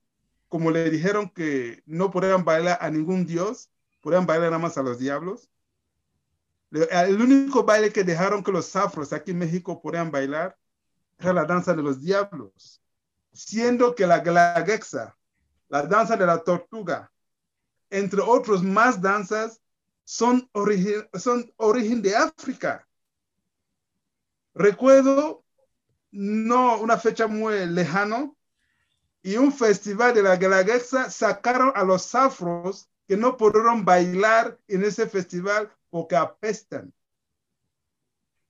[0.47, 3.69] como le dijeron que no podían bailar a ningún dios,
[4.01, 5.49] podían bailar nada más a los diablos.
[6.71, 10.57] El único baile que dejaron que los afros aquí en México podían bailar
[11.17, 12.81] era la danza de los diablos,
[13.31, 15.15] siendo que la glagexa,
[15.69, 17.11] la danza de la tortuga,
[17.89, 19.61] entre otros más danzas,
[20.03, 22.85] son origen, son origen de África.
[24.55, 25.43] Recuerdo,
[26.11, 28.37] no una fecha muy lejano,
[29.21, 34.83] y un festival de la Glagexa sacaron a los afros que no pudieron bailar en
[34.83, 36.93] ese festival porque apestan.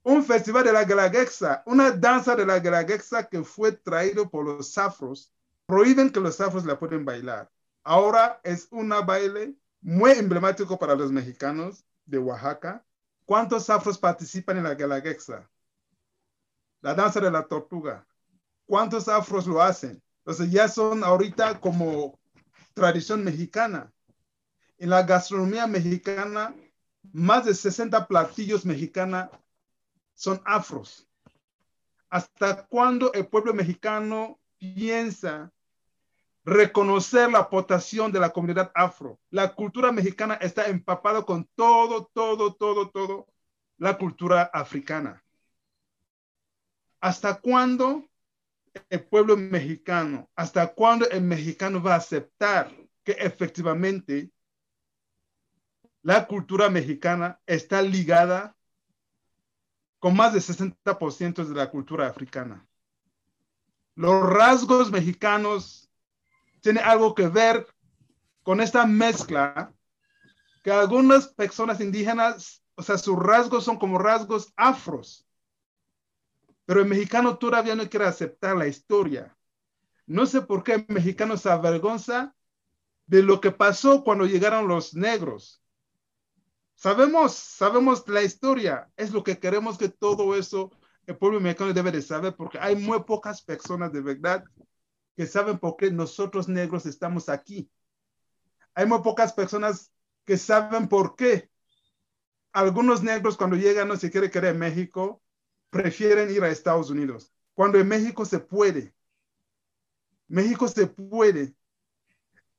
[0.04, 4.78] Un festival de la Glagexa, una danza de la Glagexa que fue traído por los
[4.78, 5.32] afros,
[5.65, 7.50] prohíben que los afros la pueden bailar.
[7.84, 12.86] Ahora es un baile muy emblemático para los mexicanos de Oaxaca.
[13.26, 15.50] ¿Cuántos afros participan en la Galaguexa?
[16.86, 18.06] La danza de la tortuga.
[18.67, 20.04] ¿Cuántos afros lo hacen?
[20.19, 22.19] Entonces ya son ahorita como
[22.76, 23.91] tradición mexicana.
[24.78, 26.54] En la gastronomía mexicana,
[27.12, 29.32] más de 60 platillos mexicanos
[30.13, 31.08] son afros.
[32.08, 35.52] ¿Hasta cuándo el pueblo mexicano piensa
[36.43, 39.19] reconocer la aportación de la comunidad afro.
[39.32, 43.26] La cultura mexicana está empapada con todo, todo, todo, todo
[43.80, 45.24] la cultura africana.
[47.06, 48.10] ¿Hasta cuándo
[48.89, 54.32] el pueblo mexicano, hasta cuándo el mexicano va a aceptar que efectivamente
[56.02, 58.56] la cultura mexicana está ligada
[60.00, 62.68] con más del 60% de la cultura africana?
[63.94, 65.88] Los rasgos mexicanos
[66.60, 67.68] tiene algo que ver
[68.41, 69.72] con esta mezcla
[70.63, 75.24] que algunas personas indígenas, o sea, sus rasgos son como rasgos afros.
[76.65, 79.36] Pero el mexicano todavía no quiere aceptar la historia.
[80.08, 82.36] No sé por qué el mexicano se avergonza
[83.08, 85.62] de lo que pasó cuando llegaron los negros.
[86.75, 88.89] Sabemos, sabemos la historia.
[88.97, 90.71] Es lo que queremos que todo eso
[91.08, 94.43] el pueblo mexicano debe de saber porque hay muy pocas personas de verdad
[95.15, 97.69] que saben por qué nosotros negros estamos aquí.
[98.73, 99.91] Hay muy pocas personas
[100.25, 101.49] que saben por qué.
[102.51, 105.21] Algunos negros cuando llegan no se quiere querer en México,
[105.69, 107.34] prefieren ir a Estados Unidos.
[107.54, 108.93] Cuando en México se puede.
[110.28, 111.56] México se puede.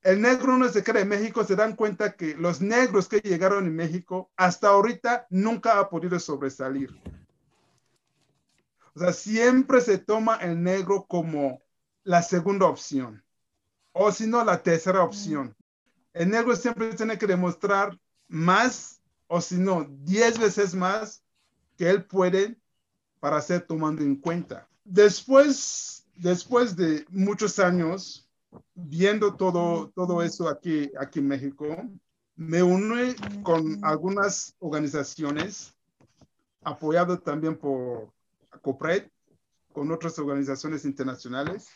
[0.01, 3.65] El negro no se quiere en México, se dan cuenta que los negros que llegaron
[3.65, 6.89] en México hasta ahorita nunca ha podido sobresalir.
[8.95, 11.61] O sea, siempre se toma el negro como
[12.03, 13.23] la segunda opción.
[13.91, 15.55] O si no, la tercera opción.
[16.13, 21.23] El negro siempre tiene que demostrar más, o si no, diez veces más
[21.77, 22.57] que él puede
[23.19, 24.67] para ser tomando en cuenta.
[24.83, 28.27] Después, después de muchos años
[28.73, 31.65] viendo todo, todo eso aquí, aquí en México,
[32.35, 35.75] me uní con algunas organizaciones,
[36.63, 38.13] apoyado también por
[38.61, 39.09] COPRED,
[39.73, 41.67] con otras organizaciones internacionales,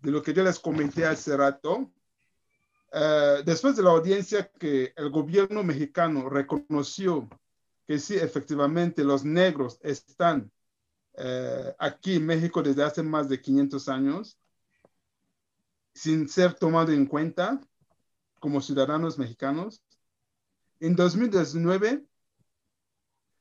[0.00, 1.90] de lo que yo les comenté hace rato,
[2.92, 7.28] eh, después de la audiencia que el gobierno mexicano reconoció
[7.86, 10.50] que sí, efectivamente, los negros están
[11.14, 14.38] eh, aquí en México desde hace más de 500 años,
[15.94, 17.60] sin ser tomado en cuenta
[18.40, 19.82] como ciudadanos mexicanos.
[20.80, 22.04] En 2019,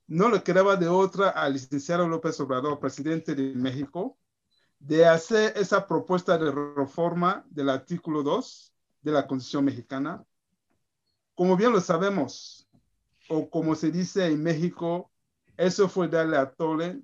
[0.07, 4.17] no le quedaba de otra al licenciado López Obrador, presidente de México,
[4.77, 10.23] de hacer esa propuesta de reforma del artículo 2 de la Constitución mexicana.
[11.33, 12.67] Como bien lo sabemos,
[13.29, 15.11] o como se dice en México,
[15.55, 17.01] eso fue darle a tole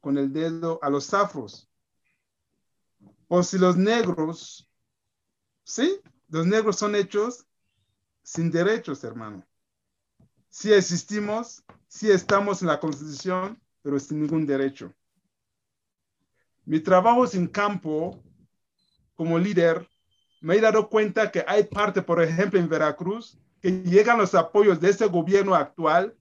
[0.00, 1.68] con el dedo a los afros.
[3.28, 4.68] O si los negros,
[5.64, 7.46] sí, los negros son hechos
[8.22, 9.46] sin derechos, hermano.
[10.48, 14.92] Si existimos, si estamos en la Constitución, pero sin ningún derecho.
[16.64, 18.22] Mi trabajo en campo
[19.14, 19.86] como líder,
[20.40, 24.80] me he dado cuenta que hay parte, por ejemplo, en Veracruz, que llegan los apoyos
[24.80, 26.16] de ese gobierno actual,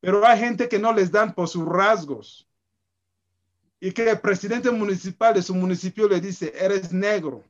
[0.00, 2.48] pero hay gente que no les dan por sus rasgos.
[3.84, 7.42] Y que el presidente municipal de su municipio le dice, eres negro.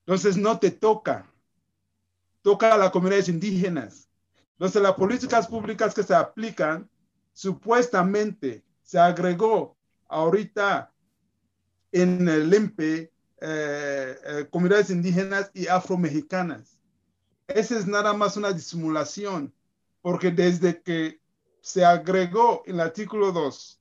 [0.00, 1.32] Entonces no te toca.
[2.42, 4.08] Toca a las comunidades indígenas.
[4.54, 6.90] Entonces las políticas públicas que se aplican,
[7.32, 9.76] supuestamente se agregó
[10.08, 10.92] ahorita
[11.92, 16.80] en el EMPE, eh, eh, comunidades indígenas y afromexicanas.
[17.46, 19.54] Esa es nada más una disimulación,
[20.02, 21.20] porque desde que
[21.60, 23.77] se agregó en el artículo 2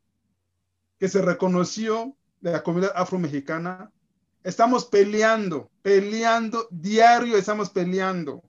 [1.00, 3.92] que se reconoció de la comunidad afro-mexicana,
[4.44, 8.44] estamos peleando, peleando, diario estamos peleando.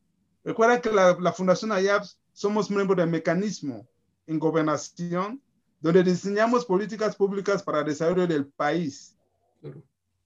[0.45, 3.87] Recuerden que la, la Fundación AYAP somos miembros del mecanismo
[4.27, 5.43] en gobernación,
[5.81, 9.17] donde diseñamos políticas públicas para el desarrollo del país.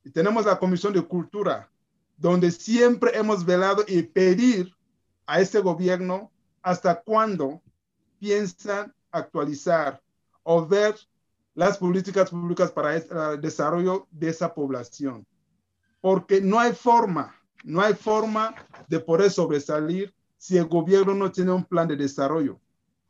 [0.04, 1.70] Y tenemos la Comisión de Cultura,
[2.16, 4.74] donde siempre hemos velado y pedir
[5.26, 6.30] a este gobierno
[6.62, 7.62] hasta cuándo
[8.18, 10.00] piensan actualizar
[10.42, 10.96] o ver
[11.54, 15.26] las políticas públicas para el desarrollo de esa población.
[16.00, 17.34] Porque no hay forma,
[17.64, 18.54] no hay forma
[18.88, 22.60] de poder sobresalir si el gobierno no tiene un plan de desarrollo,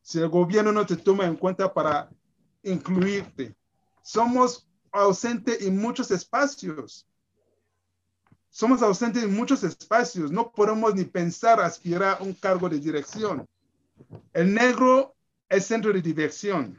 [0.03, 2.11] si el gobierno no te toma en cuenta para
[2.62, 3.55] incluirte.
[4.03, 7.07] Somos ausentes en muchos espacios.
[8.51, 10.30] Somos ausentes en muchos espacios.
[10.30, 13.47] No podemos ni pensar aspirar a un cargo de dirección.
[14.34, 15.14] El negro
[15.49, 16.76] es centro de diversión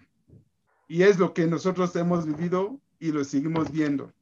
[0.94, 4.14] y es lo que nosotros hemos vivido y lo seguimos viendo.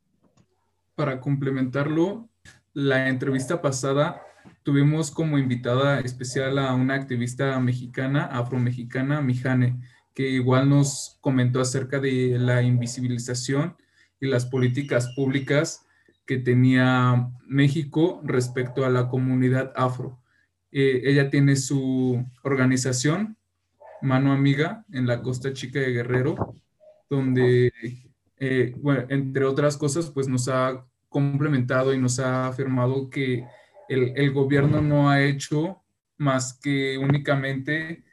[0.96, 2.30] Para complementarlo,
[2.72, 4.22] la entrevista pasada
[4.64, 9.82] tuvimos como invitada especial a una activista mexicana, afromexicana, Mijane,
[10.14, 13.76] que igual nos comentó acerca de la invisibilización
[14.22, 15.86] y las políticas públicas
[16.26, 20.22] que tenía México respecto a la comunidad afro.
[20.72, 23.36] Eh, ella tiene su organización,
[24.02, 26.56] Mano Amiga, en la Costa Chica de Guerrero,
[27.10, 27.72] donde,
[28.38, 33.46] eh, bueno, entre otras cosas, pues nos ha complementado y nos ha afirmado que
[33.90, 35.82] el, el gobierno no ha hecho
[36.18, 38.04] más que únicamente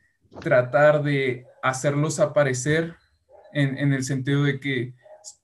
[0.41, 2.97] tratar de hacerlos aparecer
[3.53, 4.95] en, en el sentido de que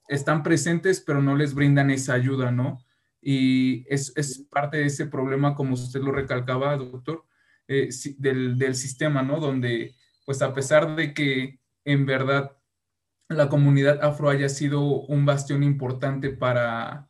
[0.07, 2.79] están presentes, pero no les brindan esa ayuda, ¿no?
[3.21, 7.25] Y es, es parte de ese problema, como usted lo recalcaba, doctor,
[7.67, 9.39] eh, del, del, sistema, ¿no?
[9.39, 9.95] Donde,
[10.25, 12.57] pues a pesar de que en verdad
[13.29, 17.09] la comunidad afro haya sido un bastión importante para,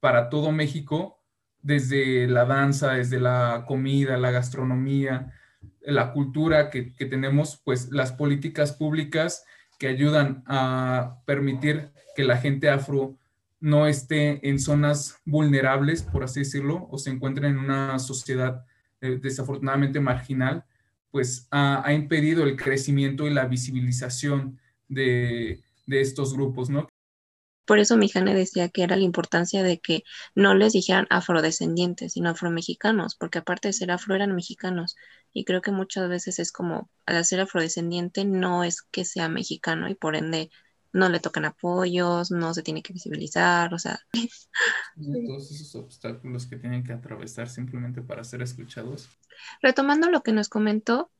[0.00, 1.22] para todo México,
[1.62, 5.32] desde la danza, desde la comida, la gastronomía,
[5.80, 9.44] la cultura que, que tenemos, pues las políticas públicas
[9.78, 13.18] que ayudan a permitir que la gente afro
[13.60, 18.64] no esté en zonas vulnerables, por así decirlo, o se encuentre en una sociedad
[19.00, 20.64] eh, desafortunadamente marginal,
[21.10, 24.58] pues ha, impedido el crecimiento y la visibilización
[24.88, 26.88] de, de estos grupos, ¿no?
[27.70, 30.02] Por eso Mijane decía que era la importancia de que
[30.34, 34.96] no les dijeran afrodescendientes, sino afromexicanos, porque aparte de ser afro eran mexicanos.
[35.32, 39.88] Y creo que muchas veces es como, al ser afrodescendiente no es que sea mexicano
[39.88, 40.50] y por ende
[40.92, 44.00] no le tocan apoyos, no se tiene que visibilizar, o sea.
[44.96, 49.08] Todos esos obstáculos que tienen que atravesar simplemente para ser escuchados.
[49.62, 51.10] Retomando lo que nos comentó,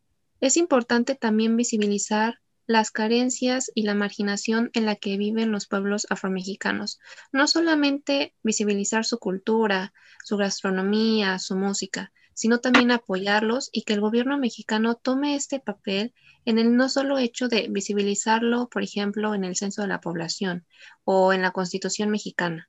[0.40, 6.06] es importante también visibilizar las carencias y la marginación en la que viven los pueblos
[6.08, 7.00] afromexicanos.
[7.32, 9.92] No solamente visibilizar su cultura,
[10.24, 16.14] su gastronomía, su música, sino también apoyarlos y que el gobierno mexicano tome este papel
[16.44, 20.66] en el no solo hecho de visibilizarlo, por ejemplo, en el censo de la población
[21.04, 22.68] o en la constitución mexicana,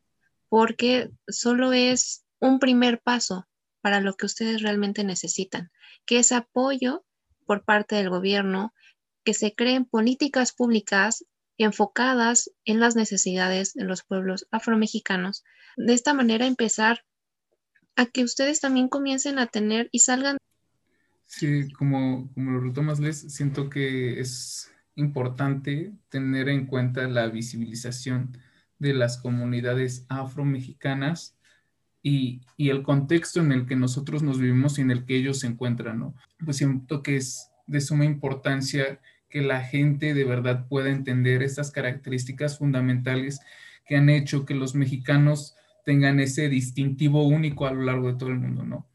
[0.49, 3.47] porque solo es un primer paso
[3.81, 5.71] para lo que ustedes realmente necesitan,
[6.05, 7.05] que es apoyo
[7.45, 8.73] por parte del gobierno
[9.23, 11.25] que se creen políticas públicas
[11.57, 15.43] enfocadas en las necesidades de los pueblos afromexicanos.
[15.77, 17.03] De esta manera empezar
[17.95, 20.37] a que ustedes también comiencen a tener y salgan.
[21.25, 28.37] Sí, como, como lo retomas, Les, siento que es importante tener en cuenta la visibilización
[28.79, 31.37] de las comunidades afromexicanas
[32.03, 35.39] y, y el contexto en el que nosotros nos vivimos y en el que ellos
[35.39, 36.15] se encuentran, ¿no?
[36.43, 41.71] Pues siento que es de suma importancia que la gente de verdad pueda entender estas
[41.71, 43.39] características fundamentales
[43.85, 45.55] que han hecho que los mexicanos
[45.85, 48.87] tengan ese distintivo único a lo largo de todo el mundo, ¿no?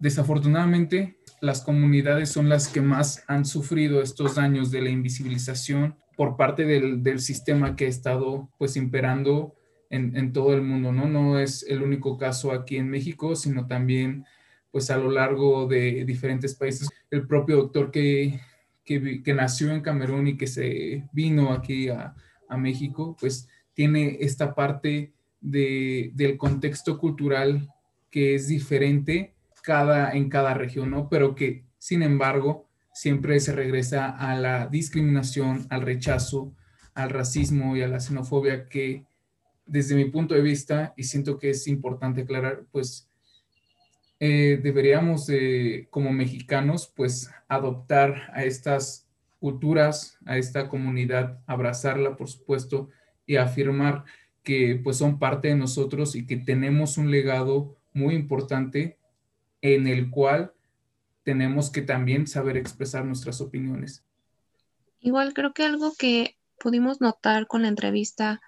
[0.00, 6.36] Desafortunadamente, las comunidades son las que más han sufrido estos daños de la invisibilización por
[6.36, 9.54] parte del, del sistema que ha estado pues imperando
[9.90, 11.08] en, en, todo el mundo, ¿no?
[11.08, 14.24] No es el único caso aquí en México, sino también
[14.70, 16.88] pues a lo largo de diferentes países.
[17.10, 18.40] El propio doctor que,
[18.84, 22.14] que, nació en Camerún y que se vino aquí a,
[22.48, 27.72] a México, pues tiene esta parte de, del contexto cultural
[28.10, 31.08] que es diferente cada, en cada región, ¿no?
[31.08, 36.54] Pero que, sin embargo, siempre se regresa a la discriminación, al rechazo,
[36.94, 39.04] al racismo y a la xenofobia que,
[39.66, 43.08] desde mi punto de vista, y siento que es importante aclarar, pues
[44.20, 45.30] eh, deberíamos
[45.90, 49.06] como mexicanos, pues adoptar a estas
[49.38, 52.88] culturas, a esta comunidad, abrazarla, por supuesto,
[53.26, 54.04] y afirmar
[54.48, 58.96] que pues son parte de nosotros y que tenemos un legado muy importante
[59.60, 60.54] en el cual
[61.22, 64.02] tenemos que también saber expresar nuestras opiniones.
[65.00, 68.40] Igual creo que algo que pudimos notar con la entrevista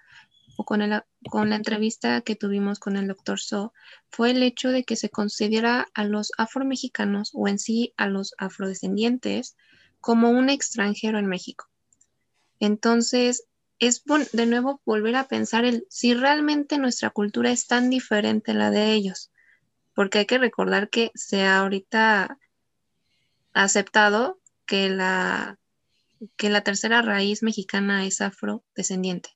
[0.57, 0.81] o con,
[1.29, 3.71] con la entrevista que tuvimos con el doctor So
[4.09, 8.33] fue el hecho de que se considera a los afromexicanos o en sí a los
[8.39, 9.55] afrodescendientes
[9.99, 11.67] como un extranjero en México.
[12.59, 13.43] Entonces,
[13.81, 18.53] es de nuevo volver a pensar el, si realmente nuestra cultura es tan diferente a
[18.53, 19.31] la de ellos,
[19.95, 22.37] porque hay que recordar que se ha ahorita
[23.53, 25.57] aceptado que la,
[26.37, 29.31] que la tercera raíz mexicana es afrodescendiente.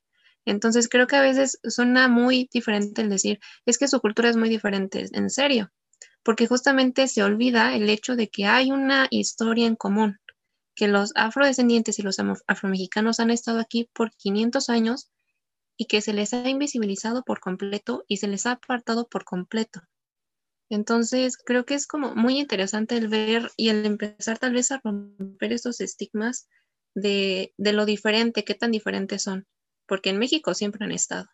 [0.45, 4.37] Entonces creo que a veces suena muy diferente el decir, es que su cultura es
[4.37, 5.71] muy diferente, en serio,
[6.21, 10.19] porque justamente se olvida el hecho de que hay una historia en común,
[10.75, 12.17] que los afrodescendientes y los
[12.47, 15.11] afromexicanos han estado aquí por 500 años
[15.77, 19.81] y que se les ha invisibilizado por completo y se les ha apartado por completo.
[20.69, 24.81] Entonces, creo que es como muy interesante el ver y el empezar tal vez a
[24.83, 26.47] romper esos estigmas
[26.95, 29.45] de, de lo diferente, qué tan diferentes son,
[29.87, 31.27] porque en México siempre han estado.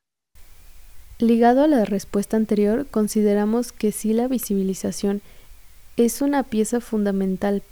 [1.19, 5.21] Ligado a la respuesta anterior, consideramos que sí la visibilización
[5.95, 7.63] es una pieza fundamental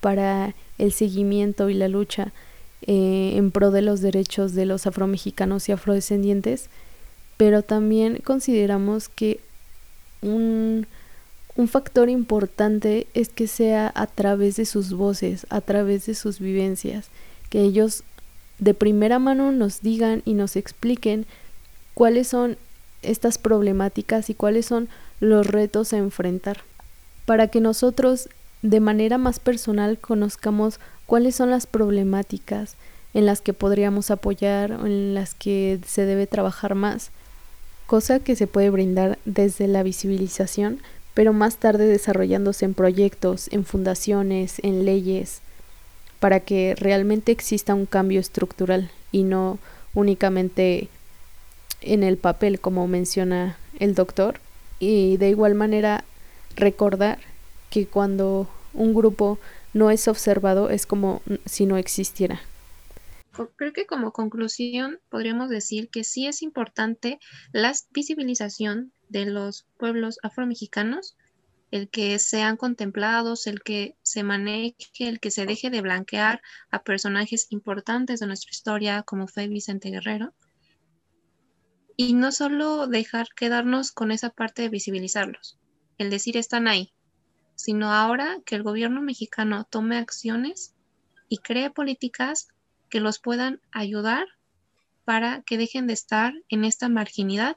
[0.00, 2.32] para el seguimiento y la lucha
[2.82, 6.70] eh, en pro de los derechos de los afromexicanos y afrodescendientes,
[7.36, 9.40] pero también consideramos que
[10.22, 10.86] un,
[11.56, 16.38] un factor importante es que sea a través de sus voces, a través de sus
[16.38, 17.08] vivencias,
[17.50, 18.04] que ellos
[18.58, 21.26] de primera mano nos digan y nos expliquen
[21.94, 22.56] cuáles son
[23.02, 24.88] estas problemáticas y cuáles son
[25.20, 26.58] los retos a enfrentar,
[27.26, 28.28] para que nosotros
[28.62, 32.76] de manera más personal conozcamos cuáles son las problemáticas
[33.14, 37.10] en las que podríamos apoyar o en las que se debe trabajar más,
[37.86, 40.80] cosa que se puede brindar desde la visibilización,
[41.14, 45.40] pero más tarde desarrollándose en proyectos, en fundaciones, en leyes,
[46.20, 49.58] para que realmente exista un cambio estructural y no
[49.94, 50.88] únicamente
[51.80, 54.40] en el papel, como menciona el doctor.
[54.80, 56.04] Y de igual manera
[56.56, 57.18] recordar
[57.70, 59.38] que cuando un grupo
[59.74, 62.40] no es observado es como si no existiera.
[63.56, 67.20] Creo que como conclusión podríamos decir que sí es importante
[67.52, 71.16] la visibilización de los pueblos afromexicanos,
[71.70, 76.40] el que sean contemplados, el que se maneje, el que se deje de blanquear
[76.70, 80.34] a personajes importantes de nuestra historia, como fue Vicente Guerrero.
[81.96, 85.58] Y no solo dejar quedarnos con esa parte de visibilizarlos,
[85.98, 86.92] el decir están ahí,
[87.58, 90.76] sino ahora que el gobierno mexicano tome acciones
[91.28, 92.46] y cree políticas
[92.88, 94.28] que los puedan ayudar
[95.04, 97.56] para que dejen de estar en esta marginidad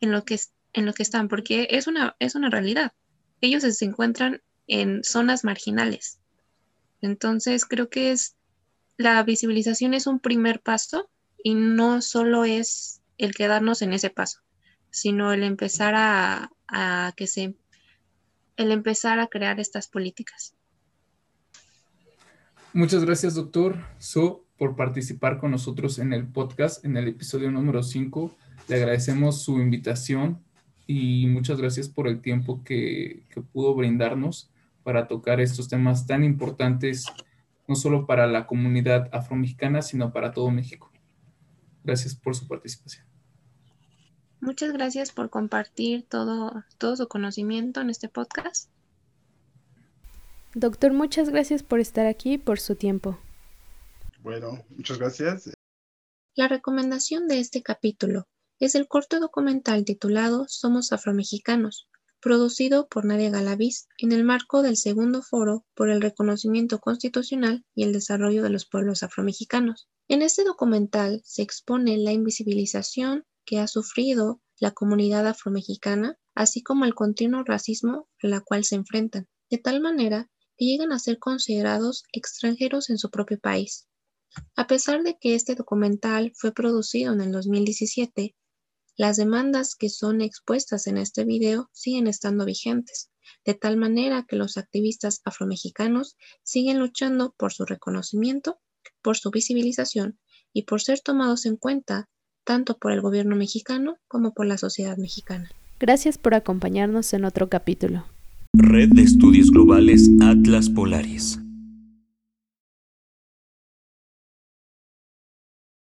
[0.00, 0.38] en lo que
[0.74, 2.92] en lo que están, porque es una, es una realidad.
[3.40, 6.20] Ellos se encuentran en zonas marginales.
[7.00, 8.36] Entonces, creo que es
[8.98, 11.10] la visibilización es un primer paso
[11.42, 14.40] y no solo es el quedarnos en ese paso,
[14.90, 17.56] sino el empezar a, a que se
[18.60, 20.54] el empezar a crear estas políticas.
[22.74, 27.82] Muchas gracias, doctor So, por participar con nosotros en el podcast, en el episodio número
[27.82, 28.36] 5.
[28.68, 30.42] Le agradecemos su invitación
[30.86, 34.50] y muchas gracias por el tiempo que, pudo brindarnos
[34.82, 37.06] para tocar estos temas tan importantes,
[37.66, 40.92] no solo para la comunidad afromexicana, sino para todo México.
[41.82, 43.09] Gracias por su participación.
[44.40, 48.70] Muchas gracias por compartir todo, todo su conocimiento en este podcast.
[50.54, 53.18] Doctor, muchas gracias por estar aquí y por su tiempo.
[54.22, 55.50] Bueno, muchas gracias.
[56.34, 58.26] La recomendación de este capítulo
[58.58, 61.88] es el corto documental titulado Somos Afromexicanos,
[62.20, 67.84] producido por Nadia Galaviz en el marco del segundo foro por el reconocimiento constitucional y
[67.84, 69.88] el desarrollo de los pueblos afromexicanos.
[70.08, 76.84] En este documental se expone la invisibilización que ha sufrido la comunidad afromexicana, así como
[76.84, 81.18] el continuo racismo a la cual se enfrentan, de tal manera que llegan a ser
[81.18, 83.88] considerados extranjeros en su propio país.
[84.54, 88.36] A pesar de que este documental fue producido en el 2017,
[88.96, 93.10] las demandas que son expuestas en este video siguen estando vigentes,
[93.44, 98.60] de tal manera que los activistas afromexicanos siguen luchando por su reconocimiento,
[99.02, 100.20] por su visibilización
[100.52, 102.08] y por ser tomados en cuenta
[102.44, 105.50] tanto por el gobierno mexicano como por la sociedad mexicana.
[105.78, 108.04] Gracias por acompañarnos en otro capítulo.
[108.52, 111.40] Red de Estudios Globales Atlas Polaris.